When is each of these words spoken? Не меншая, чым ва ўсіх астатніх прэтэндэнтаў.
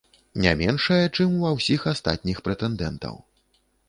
Не 0.43 0.51
меншая, 0.61 1.03
чым 1.17 1.35
ва 1.43 1.51
ўсіх 1.57 1.85
астатніх 1.91 2.39
прэтэндэнтаў. 2.47 3.21